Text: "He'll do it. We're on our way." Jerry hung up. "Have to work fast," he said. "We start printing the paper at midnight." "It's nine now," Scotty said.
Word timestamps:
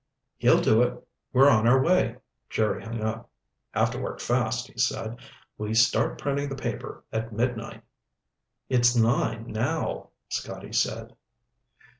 "He'll 0.37 0.59
do 0.61 0.81
it. 0.81 1.07
We're 1.31 1.47
on 1.51 1.67
our 1.67 1.79
way." 1.79 2.15
Jerry 2.49 2.83
hung 2.83 3.01
up. 3.03 3.29
"Have 3.69 3.91
to 3.91 3.99
work 3.99 4.19
fast," 4.19 4.65
he 4.65 4.79
said. 4.79 5.17
"We 5.59 5.75
start 5.75 6.19
printing 6.19 6.49
the 6.49 6.55
paper 6.55 7.03
at 7.13 7.31
midnight." 7.31 7.83
"It's 8.67 8.95
nine 8.95 9.45
now," 9.51 10.09
Scotty 10.27 10.73
said. 10.73 11.15